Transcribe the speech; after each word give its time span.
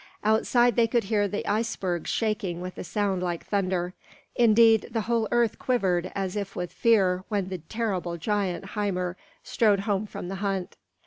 Outside 0.23 0.77
they 0.77 0.87
could 0.87 1.03
hear 1.03 1.27
the 1.27 1.45
icebergs 1.45 2.09
shaking 2.09 2.59
with 2.59 2.75
a 2.79 2.83
sound 2.83 3.21
like 3.21 3.45
thunder; 3.45 3.93
indeed, 4.35 4.87
the 4.89 5.01
whole 5.01 5.27
earth 5.31 5.59
quivered 5.59 6.11
as 6.15 6.35
if 6.35 6.55
with 6.55 6.73
fear 6.73 7.23
when 7.29 7.49
the 7.49 7.59
terrible 7.59 8.17
giant 8.17 8.71
Hymir 8.71 9.15
strode 9.43 9.81
home 9.81 10.07
from 10.07 10.27
the 10.27 10.37
hunt. 10.41 10.75